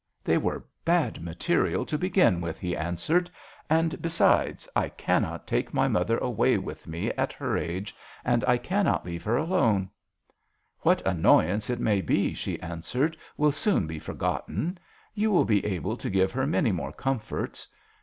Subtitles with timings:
[0.23, 2.35] "They were bad material to 34 JOHN SHERMAN.
[2.39, 3.29] begin with," he answered,"
[3.69, 8.57] and besides, I cannot take my mother away with me at her age, and I
[8.57, 9.91] cannot leave her alone.""
[10.81, 14.79] What annoyance it may be," she answered, "will soon be forgotten.
[15.13, 17.67] You will be able to give her many more comforts.